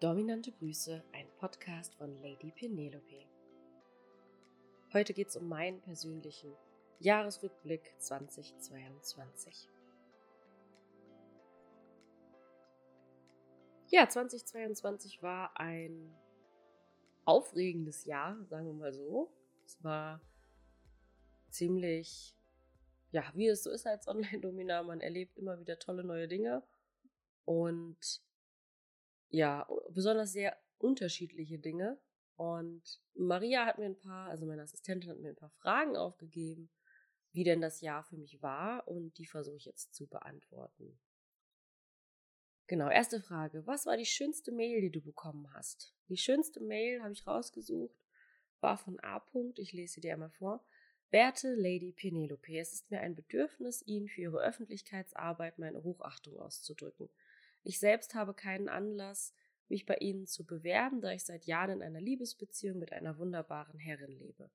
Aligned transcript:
Dominante 0.00 0.50
Grüße, 0.52 1.04
ein 1.12 1.28
Podcast 1.36 1.94
von 1.96 2.22
Lady 2.22 2.50
Penelope. 2.52 3.26
Heute 4.94 5.12
geht 5.12 5.28
es 5.28 5.36
um 5.36 5.46
meinen 5.46 5.82
persönlichen 5.82 6.54
Jahresrückblick 7.00 7.92
2022. 7.98 9.68
Ja, 13.88 14.08
2022 14.08 15.22
war 15.22 15.60
ein 15.60 16.16
aufregendes 17.26 18.06
Jahr, 18.06 18.42
sagen 18.46 18.68
wir 18.68 18.72
mal 18.72 18.94
so. 18.94 19.30
Es 19.66 19.84
war 19.84 20.22
ziemlich, 21.50 22.34
ja, 23.12 23.30
wie 23.34 23.48
es 23.48 23.64
so 23.64 23.70
ist 23.70 23.86
als 23.86 24.08
Online-Dominar, 24.08 24.82
man 24.82 25.02
erlebt 25.02 25.36
immer 25.36 25.60
wieder 25.60 25.78
tolle 25.78 26.04
neue 26.04 26.26
Dinge 26.26 26.62
und 27.44 28.22
ja, 29.30 29.66
besonders 29.90 30.32
sehr 30.32 30.56
unterschiedliche 30.78 31.58
Dinge. 31.58 31.98
Und 32.36 33.00
Maria 33.14 33.66
hat 33.66 33.78
mir 33.78 33.86
ein 33.86 33.98
paar, 33.98 34.28
also 34.28 34.46
meine 34.46 34.62
Assistentin 34.62 35.10
hat 35.10 35.18
mir 35.18 35.30
ein 35.30 35.36
paar 35.36 35.50
Fragen 35.50 35.96
aufgegeben, 35.96 36.70
wie 37.32 37.44
denn 37.44 37.60
das 37.60 37.80
Jahr 37.80 38.02
für 38.02 38.16
mich 38.16 38.42
war 38.42 38.88
und 38.88 39.18
die 39.18 39.26
versuche 39.26 39.56
ich 39.56 39.66
jetzt 39.66 39.94
zu 39.94 40.06
beantworten. 40.06 40.98
Genau, 42.66 42.88
erste 42.88 43.20
Frage. 43.20 43.66
Was 43.66 43.86
war 43.86 43.96
die 43.96 44.06
schönste 44.06 44.52
Mail, 44.52 44.80
die 44.80 44.90
du 44.90 45.00
bekommen 45.00 45.52
hast? 45.54 45.92
Die 46.08 46.16
schönste 46.16 46.60
Mail 46.60 47.02
habe 47.02 47.12
ich 47.12 47.26
rausgesucht, 47.26 47.96
war 48.60 48.78
von 48.78 48.98
A. 49.00 49.22
Ich 49.56 49.72
lese 49.72 49.94
sie 49.94 50.00
dir 50.00 50.14
einmal 50.14 50.30
vor. 50.30 50.64
Werte 51.10 51.54
Lady 51.56 51.90
Penelope, 51.90 52.56
es 52.56 52.72
ist 52.72 52.90
mir 52.92 53.00
ein 53.00 53.16
Bedürfnis, 53.16 53.82
Ihnen 53.84 54.08
für 54.08 54.20
Ihre 54.20 54.40
Öffentlichkeitsarbeit 54.40 55.58
meine 55.58 55.82
Hochachtung 55.82 56.38
auszudrücken. 56.38 57.10
Ich 57.62 57.78
selbst 57.78 58.14
habe 58.14 58.34
keinen 58.34 58.68
Anlass, 58.68 59.34
mich 59.68 59.86
bei 59.86 59.96
Ihnen 59.96 60.26
zu 60.26 60.44
bewerben, 60.44 61.00
da 61.00 61.12
ich 61.12 61.24
seit 61.24 61.46
Jahren 61.46 61.70
in 61.70 61.82
einer 61.82 62.00
Liebesbeziehung 62.00 62.78
mit 62.78 62.92
einer 62.92 63.18
wunderbaren 63.18 63.78
Herrin 63.78 64.12
lebe, 64.12 64.50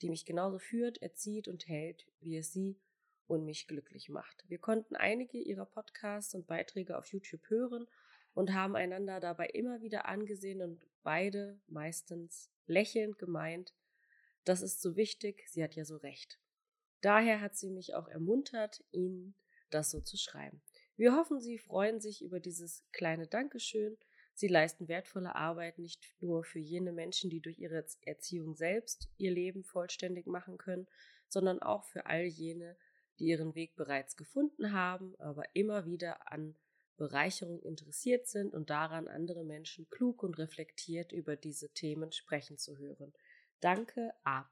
die 0.00 0.08
mich 0.08 0.24
genauso 0.24 0.58
führt, 0.58 1.02
erzieht 1.02 1.48
und 1.48 1.68
hält, 1.68 2.06
wie 2.20 2.36
es 2.36 2.52
sie 2.52 2.78
und 3.26 3.44
mich 3.44 3.66
glücklich 3.66 4.08
macht. 4.08 4.44
Wir 4.48 4.58
konnten 4.58 4.96
einige 4.96 5.38
ihrer 5.38 5.66
Podcasts 5.66 6.34
und 6.34 6.46
Beiträge 6.46 6.96
auf 6.96 7.06
YouTube 7.12 7.48
hören 7.48 7.86
und 8.32 8.52
haben 8.52 8.76
einander 8.76 9.20
dabei 9.20 9.48
immer 9.48 9.80
wieder 9.80 10.06
angesehen 10.06 10.62
und 10.62 10.86
beide 11.02 11.60
meistens 11.66 12.50
lächelnd 12.66 13.18
gemeint, 13.18 13.74
das 14.44 14.60
ist 14.60 14.82
so 14.82 14.96
wichtig, 14.96 15.48
sie 15.48 15.62
hat 15.62 15.74
ja 15.74 15.84
so 15.84 15.96
recht. 15.96 16.38
Daher 17.00 17.40
hat 17.40 17.56
sie 17.56 17.70
mich 17.70 17.94
auch 17.94 18.08
ermuntert, 18.08 18.82
Ihnen 18.90 19.34
das 19.70 19.90
so 19.90 20.00
zu 20.00 20.16
schreiben. 20.16 20.62
Wir 20.96 21.16
hoffen, 21.16 21.40
Sie 21.40 21.58
freuen 21.58 22.00
sich 22.00 22.22
über 22.22 22.38
dieses 22.38 22.84
kleine 22.92 23.26
Dankeschön. 23.26 23.98
Sie 24.32 24.46
leisten 24.46 24.88
wertvolle 24.88 25.34
Arbeit 25.34 25.78
nicht 25.78 26.14
nur 26.20 26.44
für 26.44 26.60
jene 26.60 26.92
Menschen, 26.92 27.30
die 27.30 27.40
durch 27.40 27.58
ihre 27.58 27.84
Erziehung 28.02 28.54
selbst 28.54 29.08
ihr 29.16 29.32
Leben 29.32 29.64
vollständig 29.64 30.26
machen 30.26 30.56
können, 30.56 30.86
sondern 31.28 31.60
auch 31.60 31.84
für 31.84 32.06
all 32.06 32.24
jene, 32.24 32.76
die 33.18 33.26
ihren 33.26 33.54
Weg 33.54 33.74
bereits 33.74 34.16
gefunden 34.16 34.72
haben, 34.72 35.16
aber 35.18 35.44
immer 35.54 35.84
wieder 35.84 36.30
an 36.30 36.56
Bereicherung 36.96 37.60
interessiert 37.62 38.28
sind 38.28 38.54
und 38.54 38.70
daran, 38.70 39.08
andere 39.08 39.44
Menschen 39.44 39.88
klug 39.90 40.22
und 40.22 40.38
reflektiert 40.38 41.10
über 41.10 41.34
diese 41.34 41.70
Themen 41.70 42.12
sprechen 42.12 42.56
zu 42.56 42.78
hören. 42.78 43.12
Danke, 43.58 44.12
A. 44.22 44.48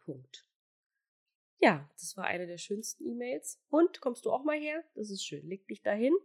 Ja, 1.60 1.88
das 1.94 2.16
war 2.16 2.24
eine 2.24 2.48
der 2.48 2.58
schönsten 2.58 3.06
E-Mails. 3.06 3.60
Und 3.68 4.00
kommst 4.00 4.24
du 4.24 4.32
auch 4.32 4.42
mal 4.42 4.58
her? 4.58 4.82
Das 4.94 5.10
ist 5.10 5.24
schön. 5.24 5.46
Leg 5.46 5.68
dich 5.68 5.82
dahin 5.82 6.16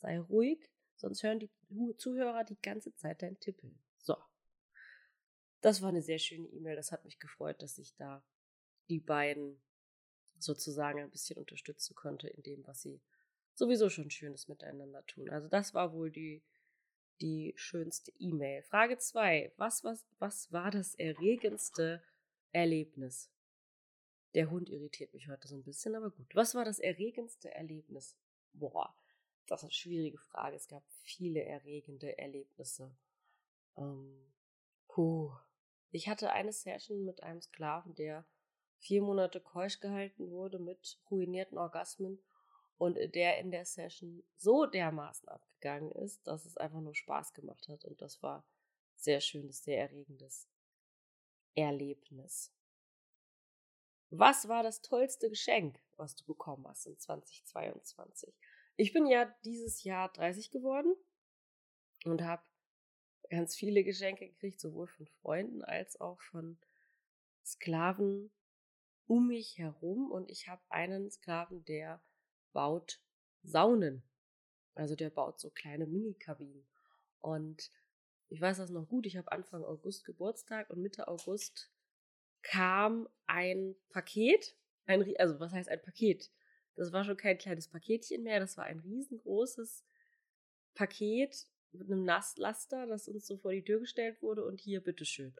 sei 0.00 0.18
ruhig, 0.18 0.70
sonst 0.96 1.22
hören 1.22 1.38
die 1.38 1.50
Zuhörer 1.96 2.44
die 2.44 2.60
ganze 2.60 2.94
Zeit 2.94 3.22
dein 3.22 3.38
Tippeln. 3.38 3.78
So. 3.98 4.16
Das 5.60 5.82
war 5.82 5.90
eine 5.90 6.02
sehr 6.02 6.18
schöne 6.18 6.48
E-Mail. 6.48 6.76
Das 6.76 6.90
hat 6.90 7.04
mich 7.04 7.18
gefreut, 7.18 7.62
dass 7.62 7.78
ich 7.78 7.94
da 7.96 8.24
die 8.88 9.00
beiden 9.00 9.60
sozusagen 10.38 11.00
ein 11.00 11.10
bisschen 11.10 11.38
unterstützen 11.38 11.94
konnte 11.94 12.28
in 12.28 12.42
dem, 12.42 12.66
was 12.66 12.82
sie 12.82 13.00
sowieso 13.54 13.90
schon 13.90 14.10
Schönes 14.10 14.48
miteinander 14.48 15.04
tun. 15.06 15.28
Also 15.28 15.48
das 15.48 15.74
war 15.74 15.92
wohl 15.92 16.10
die, 16.10 16.42
die 17.20 17.52
schönste 17.56 18.10
E-Mail. 18.18 18.62
Frage 18.62 18.96
2. 18.96 19.52
Was, 19.58 19.84
was, 19.84 20.06
was 20.18 20.50
war 20.50 20.70
das 20.70 20.94
erregendste 20.94 22.02
Erlebnis? 22.52 23.30
Der 24.34 24.50
Hund 24.50 24.70
irritiert 24.70 25.12
mich 25.12 25.28
heute 25.28 25.46
so 25.46 25.56
ein 25.56 25.64
bisschen, 25.64 25.94
aber 25.94 26.10
gut. 26.10 26.34
Was 26.34 26.54
war 26.54 26.64
das 26.64 26.78
erregendste 26.78 27.52
Erlebnis? 27.52 28.16
Boah, 28.52 28.96
das 29.46 29.60
ist 29.60 29.64
eine 29.64 29.72
schwierige 29.72 30.18
Frage. 30.18 30.56
Es 30.56 30.68
gab 30.68 30.82
viele 31.02 31.44
erregende 31.44 32.16
Erlebnisse. 32.18 32.94
Ähm, 33.76 34.32
puh. 34.88 35.32
Ich 35.90 36.08
hatte 36.08 36.30
eine 36.32 36.52
Session 36.52 37.04
mit 37.04 37.22
einem 37.22 37.40
Sklaven, 37.40 37.94
der 37.94 38.24
vier 38.78 39.02
Monate 39.02 39.40
keusch 39.40 39.80
gehalten 39.80 40.30
wurde 40.30 40.58
mit 40.58 40.98
ruinierten 41.10 41.58
Orgasmen 41.58 42.22
und 42.78 42.96
der 43.14 43.38
in 43.38 43.50
der 43.50 43.66
Session 43.66 44.22
so 44.36 44.66
dermaßen 44.66 45.28
abgegangen 45.28 45.92
ist, 45.92 46.26
dass 46.26 46.46
es 46.46 46.56
einfach 46.56 46.80
nur 46.80 46.94
Spaß 46.94 47.34
gemacht 47.34 47.68
hat 47.68 47.84
und 47.84 48.00
das 48.00 48.22
war 48.22 48.44
sehr 48.96 49.20
schönes, 49.20 49.64
sehr 49.64 49.80
erregendes 49.80 50.48
Erlebnis. 51.54 52.52
Was 54.10 54.48
war 54.48 54.62
das 54.62 54.80
tollste 54.80 55.28
Geschenk, 55.28 55.78
was 55.96 56.16
du 56.16 56.24
bekommen 56.24 56.66
hast 56.66 56.86
in 56.86 56.98
2022? 56.98 58.34
Ich 58.80 58.94
bin 58.94 59.06
ja 59.06 59.26
dieses 59.44 59.84
Jahr 59.84 60.10
30 60.10 60.50
geworden 60.50 60.96
und 62.06 62.22
habe 62.22 62.42
ganz 63.28 63.54
viele 63.54 63.84
Geschenke 63.84 64.26
gekriegt, 64.26 64.58
sowohl 64.58 64.86
von 64.86 65.06
Freunden 65.20 65.62
als 65.62 66.00
auch 66.00 66.18
von 66.22 66.58
Sklaven 67.44 68.32
um 69.06 69.26
mich 69.26 69.58
herum. 69.58 70.10
Und 70.10 70.30
ich 70.30 70.48
habe 70.48 70.62
einen 70.70 71.10
Sklaven, 71.10 71.62
der 71.66 72.02
baut 72.54 73.02
Saunen. 73.42 74.02
Also 74.74 74.96
der 74.96 75.10
baut 75.10 75.40
so 75.40 75.50
kleine 75.50 75.86
Mini-Kabinen. 75.86 76.66
Und 77.18 77.70
ich 78.28 78.40
weiß 78.40 78.56
das 78.56 78.70
noch 78.70 78.88
gut, 78.88 79.04
ich 79.04 79.18
habe 79.18 79.30
Anfang 79.30 79.62
August 79.62 80.06
Geburtstag 80.06 80.70
und 80.70 80.80
Mitte 80.80 81.06
August 81.06 81.70
kam 82.40 83.10
ein 83.26 83.76
Paket, 83.90 84.56
ein, 84.86 85.04
also 85.18 85.38
was 85.38 85.52
heißt 85.52 85.68
ein 85.68 85.82
Paket? 85.82 86.30
Das 86.80 86.92
war 86.92 87.04
schon 87.04 87.18
kein 87.18 87.36
kleines 87.36 87.68
Paketchen 87.68 88.22
mehr, 88.22 88.40
das 88.40 88.56
war 88.56 88.64
ein 88.64 88.78
riesengroßes 88.78 89.84
Paket 90.72 91.46
mit 91.72 91.90
einem 91.90 92.04
Nasslaster, 92.04 92.86
das 92.86 93.06
uns 93.06 93.26
so 93.26 93.36
vor 93.36 93.52
die 93.52 93.62
Tür 93.62 93.80
gestellt 93.80 94.22
wurde 94.22 94.46
und 94.46 94.62
hier, 94.62 94.82
bitteschön. 94.82 95.36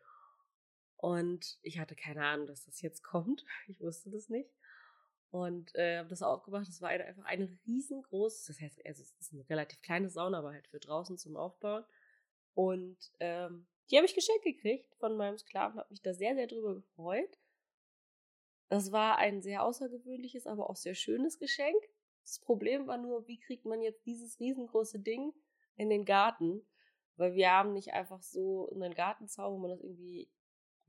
Und 0.96 1.58
ich 1.62 1.78
hatte 1.78 1.96
keine 1.96 2.26
Ahnung, 2.26 2.46
dass 2.46 2.66
das 2.66 2.82
jetzt 2.82 3.02
kommt. 3.02 3.46
Ich 3.68 3.80
wusste 3.80 4.10
das 4.10 4.28
nicht. 4.28 4.50
Und 5.30 5.74
äh, 5.76 5.96
habe 5.96 6.10
das 6.10 6.20
aufgemacht. 6.20 6.68
Das 6.68 6.82
war 6.82 6.90
einfach 6.90 7.24
eine 7.24 7.48
riesengroße, 7.66 8.52
das 8.52 8.60
heißt, 8.60 8.84
also 8.84 9.02
es 9.02 9.14
ist 9.18 9.32
eine 9.32 9.48
relativ 9.48 9.80
kleine 9.80 10.10
Sauna, 10.10 10.40
aber 10.40 10.52
halt 10.52 10.68
für 10.68 10.78
draußen 10.78 11.16
zum 11.16 11.38
Aufbauen. 11.38 11.84
Und 12.52 12.98
ähm, 13.18 13.66
die 13.90 13.96
habe 13.96 14.04
ich 14.04 14.14
geschenkt 14.14 14.44
gekriegt 14.44 14.94
von 14.96 15.16
meinem 15.16 15.38
Sklaven, 15.38 15.78
habe 15.80 15.88
mich 15.88 16.02
da 16.02 16.12
sehr, 16.12 16.34
sehr 16.34 16.48
drüber 16.48 16.74
gefreut. 16.74 17.38
Das 18.70 18.92
war 18.92 19.18
ein 19.18 19.42
sehr 19.42 19.64
außergewöhnliches, 19.64 20.46
aber 20.46 20.70
auch 20.70 20.76
sehr 20.76 20.94
schönes 20.94 21.38
Geschenk. 21.40 21.76
Das 22.22 22.38
Problem 22.38 22.86
war 22.86 22.98
nur, 22.98 23.26
wie 23.26 23.40
kriegt 23.40 23.64
man 23.64 23.82
jetzt 23.82 24.06
dieses 24.06 24.38
riesengroße 24.38 25.00
Ding 25.00 25.34
in 25.76 25.90
den 25.90 26.04
Garten? 26.04 26.64
Weil 27.16 27.34
wir 27.34 27.50
haben 27.50 27.72
nicht 27.72 27.92
einfach 27.92 28.22
so 28.22 28.70
einen 28.70 28.94
Gartenzaun, 28.94 29.54
wo 29.54 29.58
man 29.58 29.70
das 29.70 29.82
irgendwie 29.82 30.30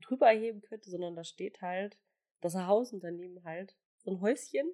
drüber 0.00 0.28
heben 0.28 0.62
könnte, 0.62 0.90
sondern 0.90 1.16
da 1.16 1.24
steht 1.24 1.60
halt 1.60 1.98
das 2.40 2.54
Haus 2.54 2.92
und 2.92 3.02
daneben 3.02 3.42
halt 3.42 3.76
so 3.98 4.12
ein 4.12 4.20
Häuschen. 4.20 4.72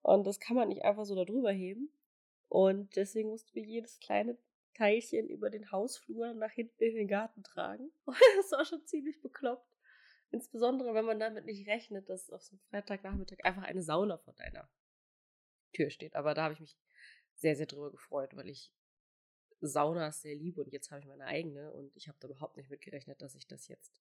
Und 0.00 0.26
das 0.26 0.40
kann 0.40 0.56
man 0.56 0.68
nicht 0.68 0.84
einfach 0.86 1.04
so 1.04 1.14
da 1.14 1.26
drüber 1.26 1.52
heben. 1.52 1.92
Und 2.48 2.96
deswegen 2.96 3.28
mussten 3.28 3.54
wir 3.54 3.62
jedes 3.62 4.00
kleine 4.00 4.38
Teilchen 4.72 5.28
über 5.28 5.50
den 5.50 5.70
Hausflur 5.70 6.32
nach 6.32 6.52
hinten 6.52 6.82
in 6.82 6.94
den 6.94 7.08
Garten 7.08 7.42
tragen. 7.42 7.90
Und 8.06 8.16
das 8.36 8.52
war 8.52 8.64
schon 8.64 8.86
ziemlich 8.86 9.20
bekloppt. 9.20 9.77
Insbesondere, 10.30 10.94
wenn 10.94 11.04
man 11.04 11.18
damit 11.18 11.46
nicht 11.46 11.66
rechnet, 11.68 12.08
dass 12.08 12.30
auf 12.30 12.42
so 12.42 12.52
einem 12.52 12.60
Freitagnachmittag 12.70 13.44
einfach 13.44 13.62
eine 13.62 13.82
Sauna 13.82 14.18
vor 14.18 14.34
deiner 14.34 14.68
Tür 15.72 15.90
steht. 15.90 16.14
Aber 16.14 16.34
da 16.34 16.44
habe 16.44 16.54
ich 16.54 16.60
mich 16.60 16.78
sehr, 17.34 17.56
sehr 17.56 17.66
drüber 17.66 17.90
gefreut, 17.90 18.36
weil 18.36 18.48
ich 18.48 18.72
Saunas 19.60 20.22
sehr 20.22 20.34
liebe 20.34 20.62
und 20.62 20.72
jetzt 20.72 20.90
habe 20.90 21.00
ich 21.00 21.06
meine 21.06 21.24
eigene 21.24 21.72
und 21.72 21.96
ich 21.96 22.08
habe 22.08 22.18
da 22.20 22.28
überhaupt 22.28 22.56
nicht 22.56 22.70
mit 22.70 22.80
gerechnet, 22.80 23.22
dass 23.22 23.34
ich 23.34 23.46
das 23.46 23.68
jetzt 23.68 24.00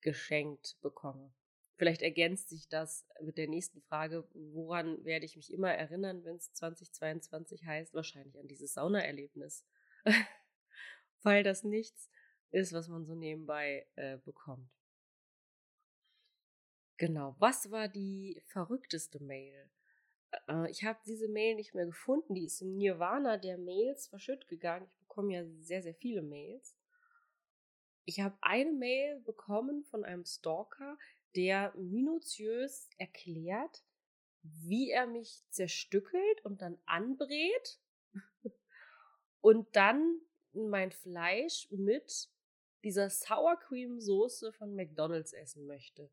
geschenkt 0.00 0.76
bekomme. 0.82 1.32
Vielleicht 1.76 2.02
ergänzt 2.02 2.50
sich 2.50 2.68
das 2.68 3.06
mit 3.20 3.38
der 3.38 3.48
nächsten 3.48 3.80
Frage, 3.82 4.28
woran 4.34 5.04
werde 5.04 5.24
ich 5.24 5.36
mich 5.36 5.52
immer 5.52 5.72
erinnern, 5.72 6.24
wenn 6.24 6.36
es 6.36 6.52
2022 6.52 7.64
heißt? 7.64 7.94
Wahrscheinlich 7.94 8.38
an 8.38 8.46
dieses 8.46 8.74
Saunaerlebnis. 8.74 9.64
weil 11.22 11.42
das 11.42 11.64
nichts 11.64 12.10
ist, 12.50 12.72
was 12.72 12.88
man 12.88 13.04
so 13.04 13.14
nebenbei 13.14 13.86
äh, 13.94 14.18
bekommt. 14.18 14.70
Genau. 17.02 17.34
Was 17.40 17.72
war 17.72 17.88
die 17.88 18.40
verrückteste 18.46 19.20
Mail? 19.20 19.68
Äh, 20.46 20.70
ich 20.70 20.84
habe 20.84 21.00
diese 21.04 21.26
Mail 21.26 21.56
nicht 21.56 21.74
mehr 21.74 21.84
gefunden. 21.84 22.32
Die 22.36 22.44
ist 22.44 22.62
im 22.62 22.76
Nirvana 22.76 23.38
der 23.38 23.58
Mails 23.58 24.06
verschütt 24.06 24.46
gegangen. 24.46 24.86
Ich 24.86 24.98
bekomme 25.00 25.34
ja 25.34 25.44
sehr, 25.58 25.82
sehr 25.82 25.96
viele 25.96 26.22
Mails. 26.22 26.76
ich 28.04 28.20
habe 28.20 28.38
eine 28.40 28.70
Mail 28.70 29.18
bekommen 29.18 29.82
von 29.82 30.04
einem 30.04 30.24
Stalker, 30.24 30.96
der 31.34 31.74
minutiös 31.76 32.88
erklärt, 32.98 33.82
wie 34.42 34.90
er 34.90 35.08
mich 35.08 35.42
zerstückelt 35.50 36.44
und 36.44 36.62
dann 36.62 36.78
anbrät 36.86 37.80
und 39.40 39.74
dann 39.74 40.20
mein 40.52 40.92
Fleisch 40.92 41.68
mit 41.72 42.28
dieser 42.84 43.10
Sour 43.10 43.56
Cream 43.58 43.98
Soße 44.00 44.52
von 44.52 44.76
McDonald's 44.76 45.32
essen 45.32 45.66
möchte. 45.66 46.08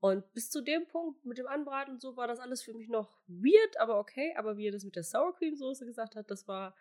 Und 0.00 0.32
bis 0.32 0.50
zu 0.50 0.62
dem 0.62 0.86
Punkt 0.86 1.24
mit 1.24 1.38
dem 1.38 1.48
Anbraten 1.48 1.94
und 1.94 2.00
so 2.00 2.16
war 2.16 2.28
das 2.28 2.38
alles 2.38 2.62
für 2.62 2.72
mich 2.72 2.88
noch 2.88 3.18
weird, 3.26 3.78
aber 3.78 3.98
okay. 3.98 4.32
Aber 4.36 4.56
wie 4.56 4.68
er 4.68 4.72
das 4.72 4.84
mit 4.84 4.94
der 4.94 5.02
Sour 5.02 5.34
Cream 5.34 5.56
Soße 5.56 5.84
gesagt 5.86 6.14
hat, 6.14 6.30
das 6.30 6.46
war, 6.46 6.76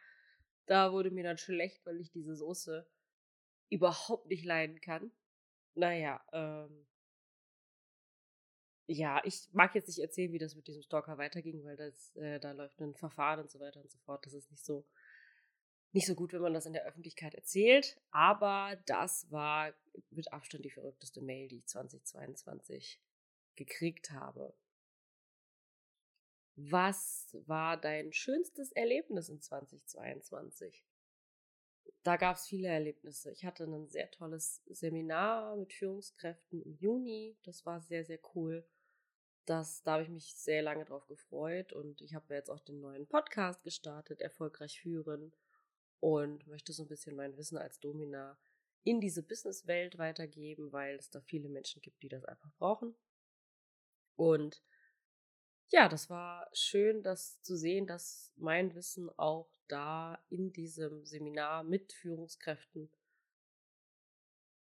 da 0.68 0.92
wurde 0.92 1.10
mir 1.10 1.24
dann 1.24 1.38
schlecht, 1.38 1.84
weil 1.86 2.00
ich 2.00 2.12
diese 2.12 2.36
Soße 2.36 2.88
überhaupt 3.70 4.28
nicht 4.28 4.46
leiden 4.46 4.80
kann. 4.82 5.12
Naja, 5.74 6.24
ähm, 6.32 6.86
ja, 8.86 9.22
ich 9.26 9.50
mag 9.52 9.76
jetzt 9.76 9.88
nicht 9.88 10.00
erzählen, 10.00 10.32
wie 10.32 10.38
das 10.38 10.56
mit 10.56 10.68
diesem 10.68 10.84
Stalker 10.84 11.18
weiterging, 11.18 11.64
weil 11.64 11.76
das, 11.76 12.16
äh, 12.16 12.40
da 12.40 12.52
läuft 12.52 12.80
ein 12.80 12.96
Verfahren 12.96 13.42
und 13.42 13.52
so 13.52 13.60
weiter 13.60 13.82
und 13.82 13.92
so 13.92 13.98
fort. 14.00 14.26
Das 14.26 14.34
ist 14.34 14.50
nicht 14.50 14.64
so, 14.64 14.86
nicht 15.92 16.08
so 16.08 16.16
gut, 16.16 16.34
wenn 16.34 16.42
man 16.42 16.54
das 16.54 16.68
in 16.68 16.74
der 16.74 16.86
Öffentlichkeit 16.86 17.34
erzählt. 17.34 18.00
Aber 18.12 18.78
das 18.86 19.30
war 19.32 19.74
mit 20.12 20.32
Abstand 20.32 20.64
die 20.64 20.70
verrückteste 20.70 21.22
Mail, 21.22 21.48
die 21.48 21.58
ich 21.58 21.68
2022 21.68 23.02
gekriegt 23.58 24.12
habe. 24.12 24.54
Was 26.56 27.38
war 27.46 27.78
dein 27.78 28.12
schönstes 28.14 28.72
Erlebnis 28.72 29.30
in 29.30 29.42
2022? 29.42 30.84
Da 32.04 32.18
gab 32.18 32.38
es 32.38 32.48
viele 32.48 32.70
Erlebnisse. 32.70 33.32
Ich 33.32 33.46
hatte 33.46 33.66
ein 33.66 33.90
sehr 33.90 34.10
tolles 34.10 34.64
Seminar 34.66 35.56
mit 35.56 35.74
Führungskräften 35.74 36.62
im 36.64 36.76
Juni. 36.78 37.38
Das 37.44 37.66
war 37.66 37.82
sehr, 37.82 38.06
sehr 38.06 38.20
cool. 38.34 38.66
Das, 39.46 39.84
da 39.84 39.94
habe 39.94 40.04
ich 40.04 40.10
mich 40.10 40.36
sehr 40.36 40.62
lange 40.62 40.86
drauf 40.86 41.06
gefreut 41.08 41.74
und 41.74 42.02
ich 42.02 42.16
habe 42.16 42.34
jetzt 42.34 42.50
auch 42.50 42.60
den 42.60 42.80
neuen 42.80 43.08
Podcast 43.08 43.64
gestartet, 43.64 44.22
Erfolgreich 44.22 44.82
führen 44.82 45.34
und 46.00 46.48
möchte 46.48 46.74
so 46.74 46.84
ein 46.84 46.90
bisschen 46.90 47.16
mein 47.16 47.38
Wissen 47.38 47.58
als 47.58 47.80
Domina 47.80 48.38
in 48.84 49.00
diese 49.00 49.22
Businesswelt 49.22 49.98
weitergeben, 49.98 50.72
weil 50.72 50.96
es 50.96 51.10
da 51.10 51.22
viele 51.22 51.50
Menschen 51.50 51.82
gibt, 51.82 52.04
die 52.04 52.10
das 52.10 52.26
einfach 52.26 52.52
brauchen. 52.58 52.96
Und 54.18 54.62
ja, 55.70 55.88
das 55.88 56.10
war 56.10 56.50
schön, 56.54 57.04
das 57.04 57.42
zu 57.42 57.56
sehen, 57.56 57.88
dass 57.88 58.34
mein 58.36 58.76
Wissen 58.76 59.10
auch 59.18 59.50
da 59.68 60.22
in 60.30 60.52
diesem 60.52 61.06
Seminar 61.06 61.64
mit 61.64 61.94
Führungskräften 61.94 62.90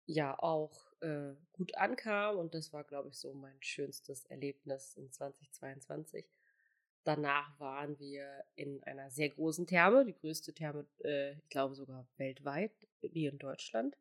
ja 0.07 0.39
auch 0.39 0.93
äh, 1.01 1.35
gut 1.53 1.77
ankam 1.77 2.39
und 2.39 2.55
das 2.55 2.73
war, 2.73 2.85
glaube 2.85 3.09
ich, 3.09 3.17
so 3.17 3.33
mein 3.33 3.61
schönstes 3.63 4.25
Erlebnis 4.27 4.95
in 4.97 5.11
2022. 5.11 6.27
Danach 7.05 7.59
waren 7.59 7.99
wir 7.99 8.45
in 8.55 8.83
einer 8.85 9.11
sehr 9.11 9.31
großen 9.31 9.67
Therme, 9.67 10.05
die 10.05 10.15
größte 10.15 10.53
Therme, 10.53 10.87
äh, 10.99 11.33
ich 11.33 11.49
glaube 11.49 11.75
sogar 11.75 12.07
weltweit, 12.17 12.73
hier 13.01 13.33
in 13.33 13.39
Deutschland, 13.39 13.97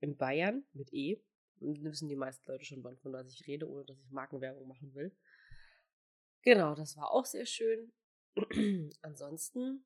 in 0.00 0.16
Bayern 0.16 0.64
mit 0.72 0.92
E. 0.92 1.20
Wissen 1.60 2.08
die 2.08 2.16
meisten 2.16 2.50
Leute 2.50 2.64
schon, 2.64 2.82
von 2.82 3.12
was 3.12 3.32
ich 3.32 3.46
rede, 3.46 3.68
ohne 3.68 3.84
dass 3.84 3.98
ich 3.98 4.10
Markenwerbung 4.10 4.66
machen 4.66 4.94
will. 4.94 5.14
Genau, 6.42 6.74
das 6.74 6.96
war 6.96 7.10
auch 7.10 7.26
sehr 7.26 7.46
schön. 7.46 7.92
Ansonsten 9.02 9.84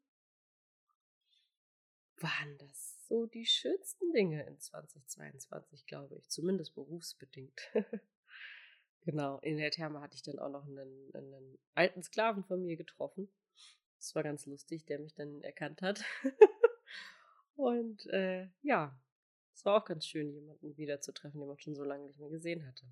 waren 2.17 2.59
das 2.59 3.05
so 3.07 3.27
die 3.27 3.47
schönsten 3.47 4.13
Dinge 4.13 4.47
in 4.47 4.59
2022, 4.59 5.87
glaube 5.87 6.17
ich, 6.17 6.29
zumindest 6.29 6.75
berufsbedingt. 6.75 7.61
genau, 9.05 9.39
in 9.41 9.59
der 9.59 9.71
Therme 9.71 10.01
hatte 10.01 10.15
ich 10.15 10.23
dann 10.23 10.39
auch 10.39 10.51
noch 10.51 10.65
einen, 10.67 11.11
einen 11.15 11.59
alten 11.75 12.03
Sklaven 12.03 12.45
von 12.45 12.63
mir 12.63 12.77
getroffen. 12.77 13.29
Das 13.99 14.15
war 14.15 14.23
ganz 14.23 14.47
lustig, 14.47 14.85
der 14.87 15.01
mich 15.01 15.15
dann 15.15 15.43
erkannt 15.43 15.83
hat. 15.83 16.05
Und 17.57 18.07
äh, 18.07 18.49
ja, 18.63 18.99
war 19.65 19.81
auch 19.81 19.85
ganz 19.85 20.07
schön, 20.07 20.33
jemanden 20.33 20.77
wiederzutreffen, 20.77 21.41
den 21.41 21.49
man 21.49 21.59
schon 21.59 21.75
so 21.75 21.85
lange 21.85 22.07
nicht 22.07 22.19
mehr 22.19 22.31
gesehen 22.31 22.67
hatte. 22.67 22.87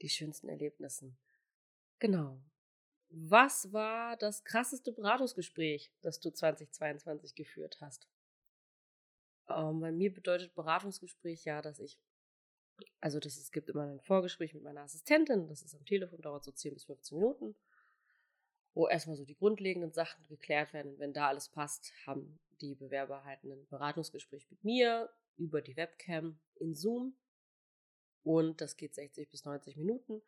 Die 0.00 0.08
schönsten 0.08 0.48
Erlebnisse. 0.48 1.12
Genau. 1.98 2.40
Was 3.10 3.72
war 3.72 4.16
das 4.16 4.44
krasseste 4.44 4.92
Beratungsgespräch, 4.92 5.92
das 6.02 6.20
du 6.20 6.30
2022 6.30 7.34
geführt 7.34 7.78
hast? 7.80 8.06
Ähm, 9.48 9.80
bei 9.80 9.90
mir 9.90 10.12
bedeutet 10.12 10.54
Beratungsgespräch 10.54 11.44
ja, 11.44 11.62
dass 11.62 11.80
ich, 11.80 11.98
also 13.00 13.18
das, 13.18 13.38
es 13.38 13.50
gibt 13.50 13.70
immer 13.70 13.84
ein 13.84 14.00
Vorgespräch 14.00 14.52
mit 14.52 14.62
meiner 14.62 14.82
Assistentin, 14.82 15.48
das 15.48 15.62
ist 15.62 15.74
am 15.74 15.86
Telefon, 15.86 16.20
dauert 16.20 16.44
so 16.44 16.52
10 16.52 16.74
bis 16.74 16.84
15 16.84 17.18
Minuten, 17.18 17.54
wo 18.78 18.86
erstmal 18.86 19.16
so 19.16 19.24
die 19.24 19.34
grundlegenden 19.34 19.90
Sachen 19.90 20.24
geklärt 20.28 20.72
werden. 20.72 20.96
Wenn 21.00 21.12
da 21.12 21.26
alles 21.26 21.48
passt, 21.48 21.92
haben 22.06 22.38
die 22.60 22.76
Bewerber 22.76 23.24
halt 23.24 23.42
ein 23.42 23.66
Beratungsgespräch 23.66 24.48
mit 24.50 24.62
mir 24.62 25.10
über 25.36 25.60
die 25.60 25.76
Webcam 25.76 26.38
in 26.60 26.76
Zoom. 26.76 27.16
Und 28.22 28.60
das 28.60 28.76
geht 28.76 28.94
60 28.94 29.28
bis 29.30 29.44
90 29.44 29.76
Minuten. 29.76 30.22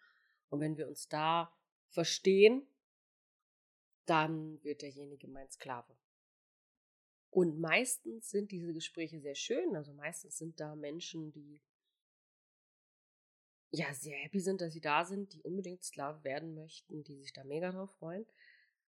Und 0.49 0.59
wenn 0.59 0.77
wir 0.77 0.89
uns 0.89 1.09
da 1.09 1.57
verstehen, 1.91 2.67
dann 4.05 4.61
wird 4.65 4.83
derjenige 4.83 5.29
mein 5.29 5.49
Sklave. 5.49 5.97
Und 7.31 7.61
meistens 7.61 8.31
sind 8.31 8.51
diese 8.51 8.75
Gespräche 8.75 9.21
sehr 9.21 9.37
schön. 9.37 9.77
Also 9.77 9.93
meistens 9.93 10.39
sind 10.39 10.59
da 10.59 10.75
Menschen, 10.75 11.31
die 11.31 11.61
ja 13.73 13.93
sehr 13.95 14.17
happy 14.19 14.41
sind, 14.41 14.61
dass 14.61 14.73
sie 14.73 14.81
da 14.81 15.05
sind, 15.05 15.33
die 15.33 15.43
unbedingt 15.43 15.85
Sklave 15.85 16.25
werden 16.25 16.55
möchten, 16.55 17.05
die 17.05 17.17
sich 17.17 17.33
da 17.33 17.45
mega 17.45 17.71
drauf 17.71 17.91
freuen. 17.93 18.27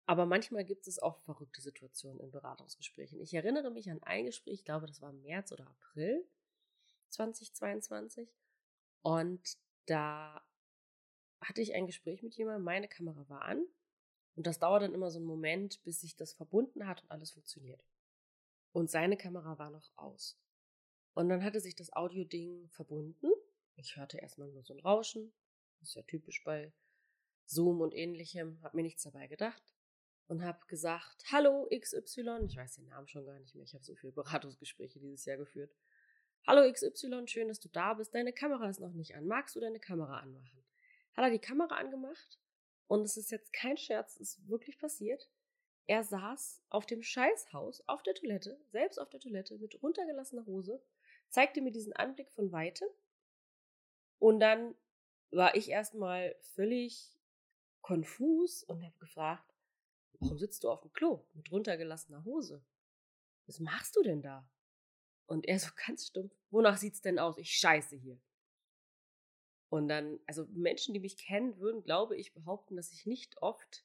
Aber 0.06 0.26
manchmal 0.26 0.64
gibt 0.64 0.88
es 0.88 0.98
auch 0.98 1.18
verrückte 1.20 1.60
Situationen 1.60 2.20
in 2.20 2.30
Beratungsgesprächen. 2.30 3.20
Ich 3.20 3.34
erinnere 3.34 3.70
mich 3.70 3.90
an 3.90 4.02
ein 4.02 4.26
Gespräch, 4.26 4.54
ich 4.54 4.64
glaube, 4.64 4.86
das 4.86 5.00
war 5.00 5.12
März 5.12 5.52
oder 5.52 5.68
April 5.68 6.26
2022. 7.10 8.28
Und 9.02 9.56
da 9.86 10.42
hatte 11.40 11.62
ich 11.62 11.74
ein 11.74 11.86
Gespräch 11.86 12.22
mit 12.22 12.34
jemandem, 12.34 12.64
meine 12.64 12.88
Kamera 12.88 13.28
war 13.28 13.42
an. 13.42 13.64
Und 14.36 14.46
das 14.46 14.58
dauert 14.58 14.82
dann 14.82 14.94
immer 14.94 15.10
so 15.10 15.18
einen 15.18 15.26
Moment, 15.26 15.82
bis 15.84 16.00
sich 16.00 16.16
das 16.16 16.32
verbunden 16.32 16.86
hat 16.86 17.02
und 17.02 17.10
alles 17.10 17.30
funktioniert. 17.32 17.84
Und 18.72 18.90
seine 18.90 19.16
Kamera 19.16 19.58
war 19.58 19.70
noch 19.70 19.90
aus. 19.96 20.38
Und 21.14 21.28
dann 21.28 21.44
hatte 21.44 21.60
sich 21.60 21.74
das 21.74 21.92
Audio-Ding 21.92 22.68
verbunden. 22.68 23.30
Ich 23.80 23.96
hörte 23.96 24.18
erstmal 24.18 24.48
nur 24.48 24.62
so 24.62 24.74
ein 24.74 24.80
Rauschen. 24.80 25.32
Das 25.78 25.88
ist 25.88 25.94
ja 25.94 26.02
typisch 26.02 26.44
bei 26.44 26.72
Zoom 27.46 27.80
und 27.80 27.94
ähnlichem. 27.94 28.60
Hab 28.62 28.74
mir 28.74 28.82
nichts 28.82 29.02
dabei 29.02 29.26
gedacht 29.26 29.74
und 30.26 30.44
habe 30.44 30.60
gesagt, 30.66 31.24
hallo 31.32 31.66
XY, 31.74 32.44
ich 32.46 32.56
weiß 32.56 32.76
den 32.76 32.86
Namen 32.86 33.08
schon 33.08 33.24
gar 33.24 33.38
nicht 33.40 33.54
mehr, 33.54 33.64
ich 33.64 33.74
habe 33.74 33.82
so 33.82 33.96
viele 33.96 34.12
Beratungsgespräche 34.12 35.00
dieses 35.00 35.24
Jahr 35.24 35.38
geführt. 35.38 35.74
Hallo 36.46 36.70
XY, 36.70 37.26
schön, 37.26 37.48
dass 37.48 37.58
du 37.58 37.68
da 37.68 37.94
bist. 37.94 38.14
Deine 38.14 38.32
Kamera 38.32 38.68
ist 38.68 38.80
noch 38.80 38.92
nicht 38.92 39.16
an. 39.16 39.26
Magst 39.26 39.56
du 39.56 39.60
deine 39.60 39.80
Kamera 39.80 40.20
anmachen? 40.20 40.64
Hat 41.14 41.24
er 41.24 41.30
die 41.30 41.40
Kamera 41.40 41.76
angemacht 41.76 42.38
und 42.86 43.02
es 43.02 43.16
ist 43.16 43.30
jetzt 43.30 43.52
kein 43.52 43.76
Scherz, 43.76 44.20
es 44.20 44.36
ist 44.36 44.48
wirklich 44.48 44.78
passiert. 44.78 45.30
Er 45.86 46.04
saß 46.04 46.62
auf 46.68 46.86
dem 46.86 47.02
Scheißhaus 47.02 47.82
auf 47.88 48.02
der 48.02 48.14
Toilette, 48.14 48.60
selbst 48.68 48.98
auf 48.98 49.08
der 49.08 49.20
Toilette 49.20 49.58
mit 49.58 49.82
runtergelassener 49.82 50.46
Hose, 50.46 50.80
zeigte 51.30 51.62
mir 51.62 51.72
diesen 51.72 51.94
Anblick 51.94 52.30
von 52.30 52.52
weitem 52.52 52.88
und 54.20 54.38
dann 54.38 54.76
war 55.32 55.56
ich 55.56 55.68
erstmal 55.68 56.36
völlig 56.54 57.18
konfus 57.80 58.62
und 58.62 58.84
habe 58.84 58.96
gefragt, 58.98 59.50
Warum 60.20 60.38
sitzt 60.38 60.64
du 60.64 60.70
auf 60.70 60.82
dem 60.82 60.92
Klo 60.92 61.26
mit 61.32 61.50
runtergelassener 61.50 62.24
Hose? 62.24 62.62
Was 63.46 63.58
machst 63.58 63.96
du 63.96 64.02
denn 64.02 64.22
da? 64.22 64.48
Und 65.26 65.46
er 65.46 65.58
so 65.58 65.70
ganz 65.86 66.06
stumpf, 66.06 66.34
wonach 66.50 66.76
sieht's 66.76 67.00
denn 67.00 67.18
aus? 67.18 67.38
Ich 67.38 67.50
scheiße 67.56 67.96
hier. 67.96 68.20
Und 69.70 69.88
dann, 69.88 70.18
also 70.26 70.46
Menschen, 70.50 70.94
die 70.94 71.00
mich 71.00 71.16
kennen, 71.16 71.58
würden, 71.58 71.82
glaube 71.82 72.16
ich, 72.16 72.34
behaupten, 72.34 72.76
dass 72.76 72.92
ich 72.92 73.06
nicht 73.06 73.40
oft 73.40 73.84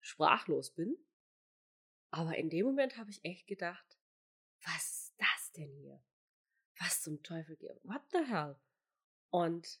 sprachlos 0.00 0.70
bin. 0.70 0.96
Aber 2.10 2.36
in 2.36 2.48
dem 2.48 2.64
Moment 2.64 2.96
habe 2.96 3.10
ich 3.10 3.22
echt 3.24 3.46
gedacht, 3.46 3.98
was 4.64 5.02
ist 5.02 5.14
das 5.18 5.52
denn 5.52 5.70
hier? 5.74 6.02
Was 6.78 7.02
zum 7.02 7.22
Teufel? 7.22 7.58
What 7.82 8.02
the 8.10 8.24
hell? 8.24 8.56
Und 9.30 9.80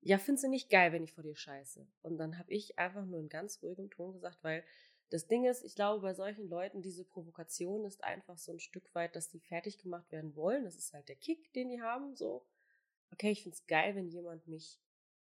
ja, 0.00 0.18
findest 0.18 0.44
du 0.44 0.48
nicht 0.48 0.70
geil, 0.70 0.92
wenn 0.92 1.02
ich 1.02 1.12
vor 1.12 1.24
dir 1.24 1.34
scheiße? 1.34 1.86
Und 2.02 2.18
dann 2.18 2.38
habe 2.38 2.52
ich 2.52 2.78
einfach 2.78 3.04
nur 3.04 3.18
in 3.18 3.28
ganz 3.28 3.62
ruhigem 3.62 3.90
Ton 3.90 4.12
gesagt, 4.12 4.38
weil 4.42 4.64
das 5.10 5.26
Ding 5.26 5.44
ist, 5.44 5.64
ich 5.64 5.74
glaube, 5.74 6.02
bei 6.02 6.14
solchen 6.14 6.48
Leuten, 6.48 6.82
diese 6.82 7.04
Provokation 7.04 7.84
ist 7.84 8.02
einfach 8.02 8.38
so 8.38 8.52
ein 8.52 8.60
Stück 8.60 8.92
weit, 8.94 9.14
dass 9.14 9.28
die 9.28 9.40
fertig 9.40 9.78
gemacht 9.78 10.10
werden 10.10 10.34
wollen. 10.34 10.64
Das 10.64 10.76
ist 10.76 10.92
halt 10.92 11.08
der 11.08 11.16
Kick, 11.16 11.52
den 11.52 11.68
die 11.68 11.80
haben, 11.80 12.16
so. 12.16 12.44
Okay, 13.12 13.30
ich 13.30 13.42
finde 13.42 13.56
es 13.56 13.66
geil, 13.66 13.94
wenn 13.94 14.08
jemand 14.08 14.48
mich, 14.48 14.80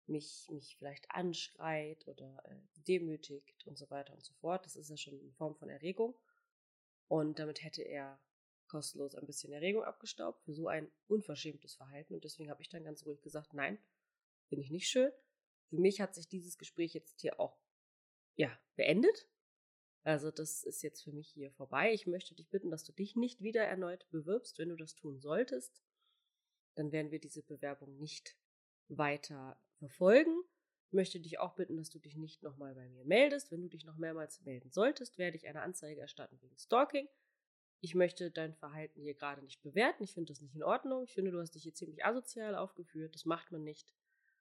mich, 0.07 0.49
mich 0.51 0.77
vielleicht 0.77 1.11
anschreit 1.11 2.07
oder 2.09 2.43
äh, 2.45 2.83
demütigt 2.87 3.67
und 3.67 3.79
so 3.79 3.89
weiter 3.91 4.13
und 4.13 4.23
so 4.23 4.35
fort. 4.35 4.67
Das 4.67 4.77
ist 4.77 4.91
ja 4.91 4.97
schon 4.99 5.19
eine 5.19 5.33
Form 5.33 5.55
von 5.57 5.71
Erregung. 5.71 6.15
Und 7.09 7.39
damit 7.39 7.65
hätte 7.65 7.83
er 7.83 8.21
kostenlos 8.71 9.15
ein 9.15 9.27
bisschen 9.27 9.53
Erregung 9.53 9.85
abgestaubt 9.85 10.43
für 10.45 10.55
so 10.55 10.69
ein 10.69 10.91
unverschämtes 11.09 11.75
Verhalten. 11.75 12.15
Und 12.15 12.25
deswegen 12.25 12.51
habe 12.51 12.63
ich 12.63 12.69
dann 12.69 12.85
ganz 12.85 13.05
ruhig 13.05 13.21
gesagt, 13.21 13.53
nein, 13.53 13.79
finde 14.49 14.65
ich 14.65 14.71
nicht 14.71 14.89
schön. 14.89 15.11
Für 15.69 15.77
mich 15.77 16.01
hat 16.01 16.15
sich 16.15 16.29
dieses 16.29 16.57
Gespräch 16.57 16.95
jetzt 16.95 17.21
hier 17.21 17.39
auch 17.39 17.59
ja, 18.37 18.57
beendet. 18.77 19.29
Also 20.03 20.31
das 20.31 20.63
ist 20.65 20.83
jetzt 20.83 21.03
für 21.03 21.13
mich 21.13 21.29
hier 21.29 21.51
vorbei. 21.53 21.93
Ich 21.93 22.07
möchte 22.07 22.35
dich 22.35 22.49
bitten, 22.49 22.71
dass 22.71 22.85
du 22.85 22.93
dich 22.93 23.17
nicht 23.17 23.43
wieder 23.43 23.65
erneut 23.65 24.09
bewirbst. 24.11 24.59
Wenn 24.59 24.71
du 24.71 24.77
das 24.77 24.95
tun 24.95 25.21
solltest, 25.21 25.83
dann 26.75 26.93
werden 26.93 27.11
wir 27.11 27.21
diese 27.21 27.43
Bewerbung 27.43 27.99
nicht 27.99 28.37
weiter 28.89 29.61
verfolgen. 29.79 30.43
Ich 30.87 30.93
möchte 30.93 31.21
dich 31.21 31.39
auch 31.39 31.55
bitten, 31.55 31.77
dass 31.77 31.91
du 31.91 31.99
dich 31.99 32.17
nicht 32.17 32.43
nochmal 32.43 32.75
bei 32.75 32.89
mir 32.89 33.05
meldest. 33.05 33.51
Wenn 33.51 33.63
du 33.63 33.69
dich 33.69 33.85
noch 33.85 33.97
mehrmals 33.97 34.41
melden 34.41 34.71
solltest, 34.71 35.19
werde 35.19 35.37
ich 35.37 35.47
eine 35.47 35.63
Anzeige 35.63 36.01
erstatten 36.01 36.41
wegen 36.41 36.57
Stalking. 36.59 37.09
Ich 37.83 37.95
möchte 37.95 38.31
dein 38.31 38.55
Verhalten 38.55 39.01
hier 39.01 39.15
gerade 39.15 39.43
nicht 39.43 39.63
bewerten. 39.63 40.05
Ich 40.05 40.13
finde 40.13 40.33
das 40.33 40.43
nicht 40.43 40.55
in 40.55 40.63
Ordnung. 40.63 41.05
Ich 41.05 41.15
finde, 41.15 41.31
du 41.31 41.41
hast 41.41 41.55
dich 41.55 41.63
hier 41.63 41.75
ziemlich 41.75 42.05
asozial 42.05 42.55
aufgeführt. 42.55 43.15
Das 43.15 43.25
macht 43.25 43.51
man 43.53 43.65
nicht. 43.65 43.95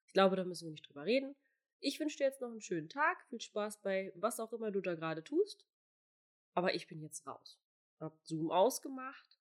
Ich 0.06 0.14
glaube, 0.14 0.36
da 0.36 0.44
müssen 0.44 0.66
wir 0.66 0.72
nicht 0.72 0.88
drüber 0.88 1.06
reden. 1.06 1.36
Ich 1.80 2.00
wünsche 2.02 2.18
dir 2.18 2.26
jetzt 2.26 2.42
noch 2.42 2.50
einen 2.50 2.62
schönen 2.62 2.90
Tag. 2.90 3.26
Viel 3.30 3.40
Spaß 3.40 3.82
bei 3.82 4.12
was 4.16 4.42
auch 4.42 4.52
immer 4.52 4.72
du 4.72 4.82
da 4.82 4.96
gerade 4.96 5.24
tust. 5.24 5.66
Aber 6.54 6.76
ich 6.76 6.88
bin 6.88 7.02
jetzt 7.02 7.26
raus. 7.26 7.62
Hab 8.00 8.20
Zoom 8.24 8.52
ausgemacht 8.52 9.40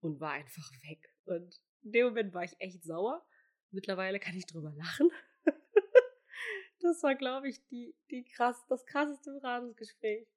und 0.00 0.20
war 0.20 0.32
einfach 0.32 0.70
weg. 0.88 1.14
Und 1.26 1.60
in 1.82 1.92
dem 1.92 2.06
Moment 2.06 2.32
war 2.32 2.44
ich 2.44 2.58
echt 2.60 2.82
sauer. 2.82 3.26
Mittlerweile 3.70 4.20
kann 4.20 4.36
ich 4.36 4.46
drüber 4.46 4.72
lachen. 4.74 5.10
das 6.80 7.02
war, 7.02 7.14
glaube 7.14 7.50
ich, 7.50 7.62
die, 7.66 7.94
die 8.10 8.24
krass, 8.24 8.64
das 8.68 8.86
krasseste 8.86 9.32
Beratungsgespräch 9.32 10.33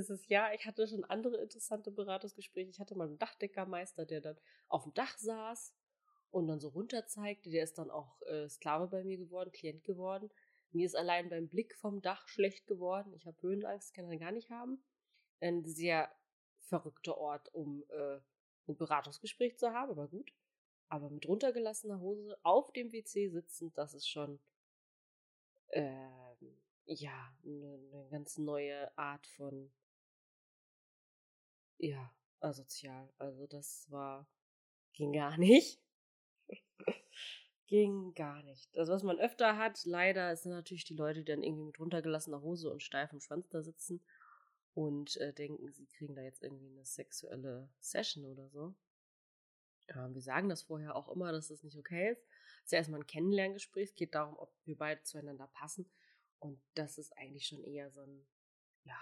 dieses 0.00 0.28
Jahr. 0.28 0.54
Ich 0.54 0.66
hatte 0.66 0.86
schon 0.86 1.04
andere 1.04 1.38
interessante 1.38 1.90
Beratungsgespräche. 1.90 2.70
Ich 2.70 2.80
hatte 2.80 2.96
mal 2.96 3.08
einen 3.08 3.18
Dachdeckermeister, 3.18 4.04
der 4.04 4.20
dann 4.20 4.36
auf 4.68 4.84
dem 4.84 4.94
Dach 4.94 5.16
saß 5.18 5.74
und 6.30 6.48
dann 6.48 6.60
so 6.60 6.68
runter 6.68 7.06
zeigte. 7.06 7.50
Der 7.50 7.64
ist 7.64 7.78
dann 7.78 7.90
auch 7.90 8.20
äh, 8.22 8.48
Sklave 8.48 8.88
bei 8.88 9.04
mir 9.04 9.18
geworden, 9.18 9.52
Klient 9.52 9.84
geworden. 9.84 10.30
Mir 10.72 10.86
ist 10.86 10.96
allein 10.96 11.28
beim 11.28 11.48
Blick 11.48 11.76
vom 11.76 12.02
Dach 12.02 12.26
schlecht 12.28 12.66
geworden. 12.66 13.14
Ich 13.14 13.26
habe 13.26 13.40
Höhenangst, 13.40 13.94
kann 13.94 14.10
er 14.10 14.18
gar 14.18 14.32
nicht 14.32 14.50
haben. 14.50 14.82
Ein 15.40 15.64
sehr 15.64 16.10
verrückter 16.58 17.16
Ort, 17.16 17.54
um 17.54 17.84
äh, 17.90 18.18
ein 18.66 18.76
Beratungsgespräch 18.76 19.58
zu 19.58 19.72
haben, 19.72 19.92
aber 19.92 20.08
gut. 20.08 20.32
Aber 20.88 21.10
mit 21.10 21.26
runtergelassener 21.26 22.00
Hose 22.00 22.36
auf 22.42 22.72
dem 22.72 22.92
WC 22.92 23.28
sitzend, 23.28 23.76
das 23.78 23.94
ist 23.94 24.08
schon 24.08 24.40
äh, 25.68 26.08
ja 26.86 27.34
eine, 27.44 27.78
eine 27.92 28.08
ganz 28.10 28.38
neue 28.38 28.96
Art 28.98 29.26
von 29.26 29.72
ja 31.88 32.14
asozial. 32.40 33.12
Also 33.18 33.46
das 33.46 33.90
war 33.90 34.28
ging 34.92 35.12
gar 35.12 35.36
nicht. 35.38 35.80
ging 37.66 38.14
gar 38.14 38.42
nicht. 38.42 38.76
Also 38.76 38.92
was 38.92 39.02
man 39.02 39.18
öfter 39.18 39.56
hat, 39.56 39.84
leider, 39.84 40.36
sind 40.36 40.52
natürlich 40.52 40.84
die 40.84 40.94
Leute, 40.94 41.20
die 41.20 41.32
dann 41.32 41.42
irgendwie 41.42 41.64
mit 41.64 41.80
runtergelassener 41.80 42.42
Hose 42.42 42.70
und 42.70 42.82
steifem 42.82 43.20
Schwanz 43.20 43.48
da 43.48 43.62
sitzen 43.62 44.04
und 44.74 45.16
äh, 45.18 45.32
denken, 45.32 45.72
sie 45.72 45.86
kriegen 45.86 46.14
da 46.14 46.22
jetzt 46.22 46.42
irgendwie 46.42 46.68
eine 46.68 46.84
sexuelle 46.84 47.68
Session 47.80 48.24
oder 48.26 48.48
so. 48.50 48.74
Ja, 49.88 50.12
wir 50.12 50.22
sagen 50.22 50.48
das 50.48 50.62
vorher 50.62 50.96
auch 50.96 51.08
immer, 51.08 51.32
dass 51.32 51.48
das 51.48 51.62
nicht 51.62 51.78
okay 51.78 52.12
ist. 52.12 52.22
Es 52.58 52.64
ist 52.66 52.72
ja 52.72 52.78
erstmal 52.78 53.00
ein 53.00 53.06
Kennenlerngespräch. 53.06 53.90
Es 53.90 53.94
geht 53.94 54.14
darum, 54.14 54.36
ob 54.38 54.52
wir 54.64 54.76
beide 54.76 55.02
zueinander 55.02 55.46
passen. 55.48 55.90
Und 56.38 56.60
das 56.74 56.98
ist 56.98 57.16
eigentlich 57.18 57.46
schon 57.46 57.62
eher 57.62 57.90
so 57.90 58.00
ein, 58.00 58.26
ja, 58.84 58.98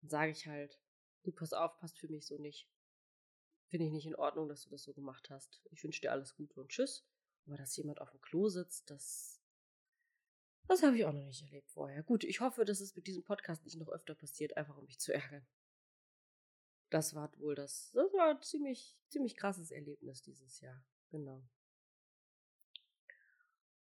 dann 0.00 0.10
sage 0.10 0.32
ich 0.32 0.46
halt, 0.46 0.78
du 1.22 1.32
pass 1.32 1.52
auf, 1.52 1.78
passt 1.78 1.98
für 1.98 2.08
mich 2.08 2.26
so 2.26 2.38
nicht. 2.38 2.68
Finde 3.68 3.86
ich 3.86 3.92
nicht 3.92 4.06
in 4.06 4.16
Ordnung, 4.16 4.48
dass 4.48 4.64
du 4.64 4.70
das 4.70 4.82
so 4.82 4.92
gemacht 4.92 5.30
hast. 5.30 5.62
Ich 5.70 5.84
wünsche 5.84 6.00
dir 6.00 6.10
alles 6.10 6.34
Gute 6.34 6.60
und 6.60 6.70
tschüss. 6.70 7.06
Aber 7.46 7.56
dass 7.56 7.76
jemand 7.76 8.00
auf 8.00 8.10
dem 8.10 8.20
Klo 8.20 8.48
sitzt, 8.48 8.90
das, 8.90 9.40
das 10.66 10.82
habe 10.82 10.96
ich 10.96 11.04
auch 11.04 11.12
noch 11.12 11.24
nicht 11.24 11.42
erlebt 11.42 11.70
vorher. 11.70 12.02
Gut, 12.02 12.24
ich 12.24 12.40
hoffe, 12.40 12.64
dass 12.64 12.80
es 12.80 12.96
mit 12.96 13.06
diesem 13.06 13.22
Podcast 13.22 13.64
nicht 13.64 13.76
noch 13.76 13.88
öfter 13.88 14.14
passiert, 14.14 14.56
einfach 14.56 14.76
um 14.76 14.84
mich 14.84 14.98
zu 14.98 15.12
ärgern. 15.14 15.46
Das 16.90 17.14
war 17.14 17.32
wohl 17.38 17.54
das, 17.54 17.92
das 17.92 18.12
war 18.12 18.30
ein 18.30 18.42
ziemlich, 18.42 18.98
ziemlich 19.08 19.36
krasses 19.36 19.70
Erlebnis 19.70 20.22
dieses 20.22 20.60
Jahr. 20.60 20.84
Genau. 21.10 21.42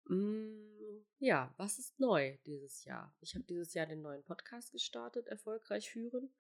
Mm, 0.07 1.05
ja, 1.19 1.53
was 1.57 1.79
ist 1.79 1.99
neu 1.99 2.37
dieses 2.45 2.83
Jahr? 2.85 3.15
Ich 3.21 3.35
habe 3.35 3.45
dieses 3.45 3.73
Jahr 3.73 3.85
den 3.85 4.01
neuen 4.01 4.23
Podcast 4.23 4.71
gestartet, 4.71 5.27
erfolgreich 5.27 5.89
führen. 5.89 6.33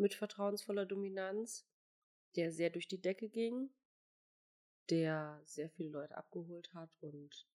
Mit 0.00 0.14
vertrauensvoller 0.14 0.86
Dominanz, 0.86 1.66
der 2.36 2.52
sehr 2.52 2.70
durch 2.70 2.88
die 2.88 3.00
Decke 3.00 3.28
ging 3.28 3.70
der 4.90 5.40
sehr 5.44 5.70
viele 5.70 5.90
Leute 5.90 6.16
abgeholt 6.16 6.72
hat 6.74 6.96
und 7.00 7.46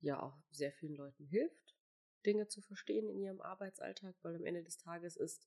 ja 0.00 0.20
auch 0.20 0.36
sehr 0.50 0.72
vielen 0.72 0.96
Leuten 0.96 1.24
hilft, 1.26 1.76
Dinge 2.26 2.48
zu 2.48 2.60
verstehen 2.60 3.08
in 3.08 3.20
ihrem 3.20 3.40
Arbeitsalltag, 3.40 4.14
weil 4.22 4.34
am 4.34 4.44
Ende 4.44 4.62
des 4.62 4.78
Tages 4.78 5.16
ist, 5.16 5.46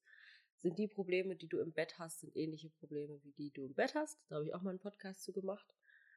sind 0.61 0.79
die 0.79 0.87
Probleme, 0.87 1.35
die 1.35 1.47
du 1.47 1.59
im 1.59 1.73
Bett 1.73 1.99
hast, 1.99 2.21
sind 2.21 2.35
ähnliche 2.35 2.69
Probleme, 2.69 3.21
wie 3.23 3.33
die 3.33 3.51
du 3.51 3.65
im 3.65 3.73
Bett 3.73 3.93
hast. 3.95 4.17
Da 4.29 4.35
habe 4.35 4.45
ich 4.45 4.53
auch 4.53 4.61
mal 4.61 4.71
einen 4.71 4.79
Podcast 4.79 5.23
zu 5.23 5.31
gemacht. 5.33 5.67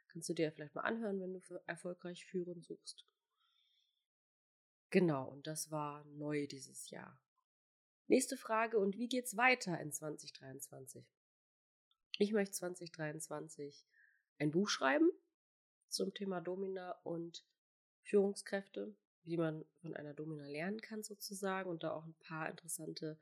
Kannst 0.08 0.28
du 0.28 0.34
dir 0.34 0.52
vielleicht 0.52 0.74
mal 0.74 0.82
anhören, 0.82 1.20
wenn 1.20 1.34
du 1.34 1.40
erfolgreich 1.66 2.24
führen 2.24 2.62
suchst. 2.62 3.04
Genau, 4.90 5.28
und 5.28 5.46
das 5.46 5.70
war 5.70 6.04
neu 6.04 6.46
dieses 6.46 6.88
Jahr. 6.88 7.20
Nächste 8.10 8.38
Frage, 8.38 8.78
und 8.78 8.96
wie 8.96 9.06
geht's 9.06 9.36
weiter 9.36 9.78
in 9.78 9.92
2023? 9.92 11.04
Ich 12.16 12.32
möchte 12.32 12.54
2023 12.54 13.84
ein 14.38 14.50
Buch 14.50 14.70
schreiben 14.70 15.10
zum 15.88 16.14
Thema 16.14 16.40
Domina 16.40 16.92
und 17.02 17.44
Führungskräfte, 18.00 18.96
wie 19.24 19.36
man 19.36 19.62
von 19.82 19.94
einer 19.94 20.14
Domina 20.14 20.46
lernen 20.46 20.80
kann 20.80 21.02
sozusagen 21.02 21.68
und 21.68 21.82
da 21.82 21.92
auch 21.92 22.06
ein 22.06 22.14
paar 22.14 22.48
interessante 22.48 23.20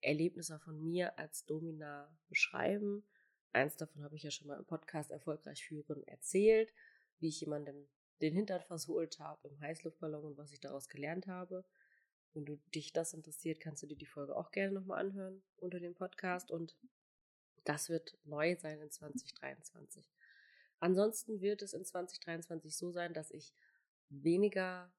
Erlebnisse 0.00 0.60
von 0.60 0.80
mir 0.80 1.18
als 1.18 1.44
Domina 1.44 2.16
beschreiben. 2.28 3.04
Eins 3.50 3.76
davon 3.76 4.04
habe 4.04 4.14
ich 4.14 4.22
ja 4.22 4.30
schon 4.30 4.46
mal 4.46 4.58
im 4.58 4.64
Podcast 4.64 5.10
Erfolgreich 5.10 5.64
führen 5.64 6.04
erzählt, 6.04 6.72
wie 7.18 7.30
ich 7.30 7.40
jemandem 7.40 7.88
den 8.20 8.32
Hintern 8.32 8.62
versohlt 8.62 9.18
habe 9.18 9.48
im 9.48 9.58
Heißluftballon 9.58 10.24
und 10.24 10.38
was 10.38 10.52
ich 10.52 10.60
daraus 10.60 10.88
gelernt 10.88 11.26
habe. 11.26 11.64
Wenn 12.32 12.44
du 12.44 12.56
dich 12.74 12.92
das 12.92 13.12
interessiert, 13.12 13.60
kannst 13.60 13.82
du 13.82 13.86
dir 13.86 13.96
die 13.96 14.06
Folge 14.06 14.36
auch 14.36 14.50
gerne 14.52 14.72
nochmal 14.72 15.00
anhören 15.00 15.42
unter 15.56 15.80
dem 15.80 15.94
Podcast 15.94 16.50
und 16.50 16.76
das 17.64 17.88
wird 17.88 18.16
neu 18.24 18.56
sein 18.56 18.80
in 18.80 18.90
2023. 18.90 20.04
Ansonsten 20.78 21.40
wird 21.40 21.62
es 21.62 21.74
in 21.74 21.84
2023 21.84 22.76
so 22.76 22.90
sein, 22.90 23.12
dass 23.12 23.30
ich 23.30 23.52
weniger 24.08 24.92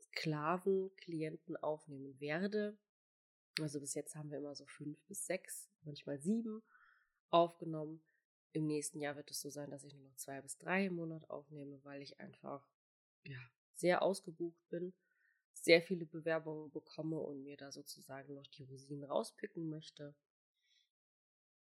Sklavenklienten 0.00 1.56
aufnehmen 1.56 2.18
werde. 2.20 2.76
Also 3.60 3.80
bis 3.80 3.94
jetzt 3.94 4.16
haben 4.16 4.30
wir 4.30 4.38
immer 4.38 4.54
so 4.54 4.66
fünf 4.66 4.98
bis 5.04 5.26
sechs, 5.26 5.70
manchmal 5.82 6.18
sieben 6.18 6.62
aufgenommen. 7.30 8.02
Im 8.52 8.66
nächsten 8.66 9.00
Jahr 9.00 9.16
wird 9.16 9.30
es 9.30 9.40
so 9.40 9.48
sein, 9.48 9.70
dass 9.70 9.84
ich 9.84 9.94
nur 9.94 10.04
noch 10.04 10.16
zwei 10.16 10.40
bis 10.42 10.58
drei 10.58 10.86
im 10.86 10.96
Monat 10.96 11.28
aufnehme, 11.30 11.82
weil 11.84 12.02
ich 12.02 12.18
einfach 12.18 12.66
ja, 13.24 13.40
sehr 13.74 14.02
ausgebucht 14.02 14.68
bin, 14.68 14.92
sehr 15.52 15.82
viele 15.82 16.06
Bewerbungen 16.06 16.70
bekomme 16.70 17.18
und 17.18 17.42
mir 17.42 17.56
da 17.56 17.70
sozusagen 17.70 18.34
noch 18.34 18.46
die 18.46 18.64
Rosinen 18.64 19.04
rauspicken 19.04 19.68
möchte. 19.68 20.14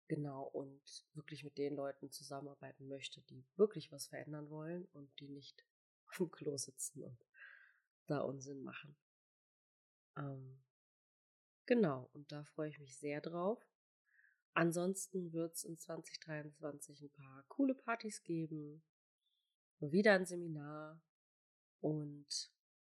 Genau, 0.08 0.44
und 0.44 1.06
wirklich 1.14 1.44
mit 1.44 1.58
den 1.58 1.76
Leuten 1.76 2.12
zusammenarbeiten 2.12 2.88
möchte, 2.88 3.22
die 3.22 3.46
wirklich 3.56 3.92
was 3.92 4.08
verändern 4.08 4.50
wollen 4.50 4.86
und 4.94 5.10
die 5.20 5.30
nicht 5.30 5.66
auf 6.08 6.18
dem 6.18 6.32
Klo 6.32 6.58
sitzen 6.58 7.04
und 7.04 7.26
da 8.08 8.20
Unsinn 8.20 8.64
machen. 8.64 8.98
Ähm, 10.18 10.62
genau, 11.66 12.10
und 12.14 12.32
da 12.32 12.44
freue 12.44 12.70
ich 12.70 12.80
mich 12.80 12.98
sehr 12.98 13.22
drauf. 13.22 13.66
Ansonsten 14.54 15.32
wird 15.32 15.56
es 15.56 15.64
in 15.64 15.78
2023 15.78 17.04
ein 17.04 17.12
paar 17.12 17.46
coole 17.48 17.74
Partys 17.74 18.22
geben, 18.24 18.84
wieder 19.80 20.14
ein 20.14 20.26
Seminar 20.26 21.02
und 21.80 22.52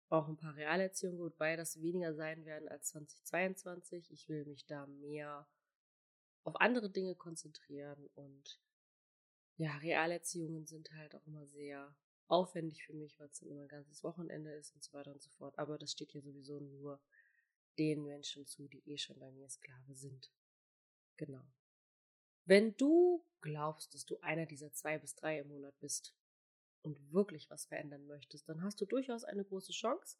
auch 0.08 0.28
ein 0.28 0.36
paar 0.36 0.54
Realerziehungen, 0.54 1.18
wobei 1.18 1.56
das 1.56 1.80
weniger 1.80 2.14
sein 2.14 2.44
werden 2.44 2.68
als 2.68 2.88
2022. 2.88 4.12
Ich 4.12 4.28
will 4.28 4.44
mich 4.44 4.66
da 4.66 4.86
mehr 4.86 5.46
auf 6.44 6.60
andere 6.60 6.90
Dinge 6.90 7.14
konzentrieren 7.14 8.08
und 8.14 8.60
ja, 9.56 9.76
Realerziehungen 9.78 10.66
sind 10.66 10.92
halt 10.92 11.14
auch 11.14 11.26
immer 11.26 11.46
sehr 11.46 11.94
aufwendig 12.28 12.84
für 12.84 12.92
mich, 12.92 13.18
weil 13.18 13.28
es 13.28 13.40
dann 13.40 13.48
immer 13.48 13.62
ein 13.62 13.68
ganzes 13.68 14.04
Wochenende 14.04 14.52
ist 14.52 14.74
und 14.74 14.82
so 14.82 14.92
weiter 14.92 15.12
und 15.12 15.22
so 15.22 15.30
fort. 15.30 15.58
Aber 15.58 15.78
das 15.78 15.92
steht 15.92 16.12
ja 16.12 16.20
sowieso 16.20 16.60
nur 16.60 17.00
den 17.78 18.04
Menschen 18.04 18.46
zu, 18.46 18.68
die 18.68 18.82
eh 18.86 18.98
schon 18.98 19.18
bei 19.18 19.30
mir 19.30 19.48
Sklave 19.48 19.94
sind. 19.94 20.30
Genau. 21.16 21.44
Wenn 22.44 22.76
du 22.76 23.24
glaubst, 23.40 23.94
dass 23.94 24.06
du 24.06 24.18
einer 24.20 24.46
dieser 24.46 24.72
zwei 24.72 24.98
bis 24.98 25.14
drei 25.14 25.40
im 25.40 25.48
Monat 25.48 25.78
bist 25.80 26.14
und 26.86 27.12
wirklich 27.12 27.50
was 27.50 27.66
verändern 27.66 28.06
möchtest, 28.06 28.48
dann 28.48 28.62
hast 28.62 28.80
du 28.80 28.86
durchaus 28.86 29.24
eine 29.24 29.44
große 29.44 29.72
Chance, 29.72 30.16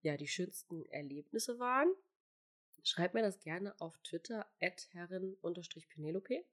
ja, 0.00 0.16
die 0.16 0.26
schönsten 0.26 0.86
Erlebnisse 0.86 1.58
waren. 1.58 1.94
Schreib 2.82 3.14
mir 3.14 3.22
das 3.22 3.40
gerne 3.40 3.80
auf 3.80 3.98
Twitter 3.98 4.46
at 4.60 4.88
herren-penelope 4.92 6.44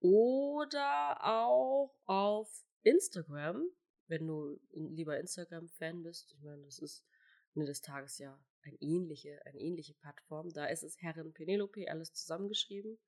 oder 0.00 1.24
auch 1.24 1.92
auf 2.06 2.64
Instagram, 2.82 3.64
wenn 4.06 4.26
du 4.26 4.60
lieber 4.72 5.18
Instagram-Fan 5.18 6.02
bist. 6.02 6.32
Ich 6.32 6.42
meine, 6.42 6.64
das 6.64 6.78
ist 6.78 7.04
Ende 7.54 7.66
des 7.66 7.82
Tages 7.82 8.18
ja 8.18 8.38
eine 8.62 8.76
ähnliche, 8.80 9.44
eine 9.46 9.58
ähnliche 9.58 9.94
Plattform. 9.94 10.52
Da 10.52 10.66
ist 10.66 10.84
es 10.84 11.00
Herren 11.02 11.32
Penelope, 11.32 11.90
alles 11.90 12.12
zusammengeschrieben. 12.12 12.98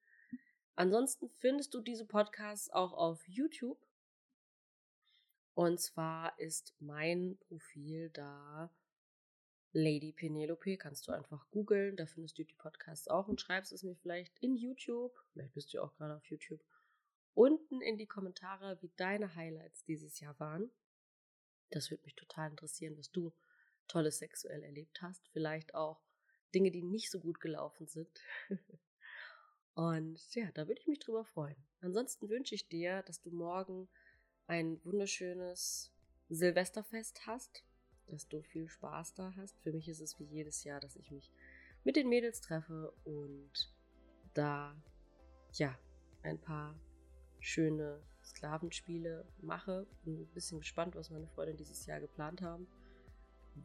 Ansonsten 0.74 1.28
findest 1.38 1.74
du 1.74 1.80
diese 1.80 2.06
Podcasts 2.06 2.70
auch 2.70 2.92
auf 2.92 3.26
YouTube. 3.28 3.78
Und 5.54 5.78
zwar 5.80 6.38
ist 6.38 6.74
mein 6.80 7.38
Profil 7.38 8.10
da 8.10 8.72
Lady 9.72 10.12
Penelope. 10.12 10.76
Kannst 10.76 11.06
du 11.08 11.12
einfach 11.12 11.48
googeln, 11.50 11.96
da 11.96 12.06
findest 12.06 12.38
du 12.38 12.44
die 12.44 12.54
Podcasts 12.54 13.08
auch 13.08 13.28
und 13.28 13.40
schreibst 13.40 13.72
es 13.72 13.82
mir 13.82 13.94
vielleicht 13.96 14.38
in 14.40 14.56
YouTube. 14.56 15.12
Vielleicht 15.32 15.54
bist 15.54 15.72
du 15.72 15.82
auch 15.82 15.94
gerade 15.94 16.16
auf 16.16 16.24
YouTube. 16.26 16.60
Unten 17.34 17.80
in 17.80 17.96
die 17.96 18.06
Kommentare, 18.06 18.78
wie 18.82 18.90
deine 18.96 19.34
Highlights 19.34 19.84
dieses 19.84 20.20
Jahr 20.20 20.38
waren. 20.40 20.70
Das 21.70 21.90
würde 21.90 22.02
mich 22.04 22.16
total 22.16 22.50
interessieren, 22.50 22.98
was 22.98 23.10
du 23.10 23.32
Tolles 23.86 24.18
sexuell 24.18 24.62
erlebt 24.62 25.00
hast. 25.02 25.28
Vielleicht 25.28 25.74
auch 25.74 26.02
Dinge, 26.54 26.70
die 26.70 26.82
nicht 26.82 27.10
so 27.10 27.20
gut 27.20 27.40
gelaufen 27.40 27.86
sind. 27.86 28.20
Und 29.74 30.34
ja, 30.34 30.50
da 30.52 30.66
würde 30.66 30.80
ich 30.80 30.88
mich 30.88 30.98
drüber 30.98 31.24
freuen. 31.24 31.56
Ansonsten 31.80 32.28
wünsche 32.28 32.54
ich 32.54 32.68
dir, 32.68 33.02
dass 33.02 33.20
du 33.20 33.30
morgen 33.30 33.88
ein 34.46 34.84
wunderschönes 34.84 35.92
Silvesterfest 36.28 37.26
hast, 37.26 37.64
dass 38.10 38.28
du 38.28 38.42
viel 38.42 38.68
Spaß 38.68 39.14
da 39.14 39.32
hast. 39.36 39.58
Für 39.60 39.72
mich 39.72 39.88
ist 39.88 40.00
es 40.00 40.18
wie 40.18 40.24
jedes 40.24 40.64
Jahr, 40.64 40.80
dass 40.80 40.96
ich 40.96 41.10
mich 41.10 41.30
mit 41.84 41.96
den 41.96 42.08
Mädels 42.08 42.40
treffe 42.40 42.92
und 43.04 43.72
da 44.34 44.76
ja 45.52 45.76
ein 46.22 46.38
paar 46.38 46.78
schöne 47.40 48.02
Sklavenspiele 48.22 49.26
mache. 49.40 49.86
Bin 50.04 50.20
ein 50.20 50.34
bisschen 50.34 50.58
gespannt, 50.60 50.94
was 50.94 51.10
meine 51.10 51.28
Freunde 51.28 51.54
dieses 51.54 51.86
Jahr 51.86 52.00
geplant 52.00 52.42
haben 52.42 52.66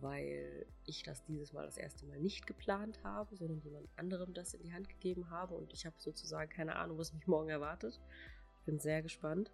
weil 0.02 0.66
ich 0.86 1.04
das 1.04 1.24
dieses 1.26 1.54
Mal 1.54 1.66
das 1.66 1.78
erste 1.78 2.06
Mal 2.06 2.20
nicht 2.20 2.48
geplant 2.48 3.00
habe, 3.04 3.36
sondern 3.36 3.62
jemand 3.62 3.88
anderem 3.96 4.34
das 4.34 4.54
in 4.54 4.64
die 4.64 4.74
Hand 4.74 4.90
gegeben 4.90 5.30
habe 5.30 5.56
und 5.56 5.74
ich 5.74 5.86
habe 5.86 5.96
sozusagen 6.00 6.50
keine 6.50 6.76
Ahnung, 6.76 6.98
was 6.98 7.14
mich 7.14 7.28
morgen 7.28 7.50
erwartet. 7.50 8.00
Ich 8.60 8.66
bin 8.66 8.80
sehr 8.80 9.02
gespannt. 9.02 9.52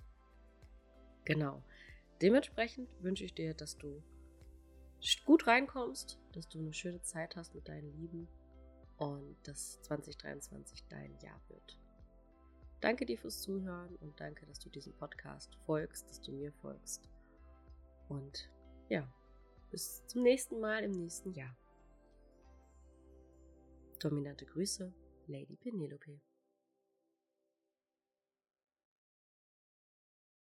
Genau. 1.25 1.63
Dementsprechend 2.21 2.89
wünsche 3.01 3.24
ich 3.24 3.33
dir, 3.33 3.53
dass 3.53 3.77
du 3.77 4.01
gut 5.25 5.48
reinkommst, 5.48 6.20
dass 6.34 6.48
du 6.48 6.60
eine 6.60 6.74
schöne 6.74 7.01
Zeit 7.01 7.36
hast 7.36 7.55
mit 7.55 7.67
deinen 7.67 7.91
Lieben 7.93 8.27
und 8.98 9.36
dass 9.43 9.81
2023 9.81 10.86
dein 10.89 11.17
Jahr 11.20 11.41
wird. 11.50 11.79
Danke 12.81 13.05
dir 13.05 13.17
fürs 13.17 13.41
Zuhören 13.41 13.96
und 13.98 14.20
danke, 14.20 14.46
dass 14.46 14.60
du 14.60 14.70
diesem 14.70 14.93
Podcast 14.93 15.55
folgst, 15.65 16.10
dass 16.10 16.22
du 16.22 16.31
mir 16.31 16.51
folgst. 16.51 17.10
Und 18.10 18.50
ja, 18.89 19.08
bis 19.70 20.05
zum 20.08 20.24
nächsten 20.24 20.60
Mal 20.60 20.84
im 20.84 20.91
nächsten 20.91 21.31
Jahr. 21.34 21.55
Dominante 24.00 24.46
Grüße, 24.46 24.92
Lady 25.27 25.55
Penelope. 25.55 26.20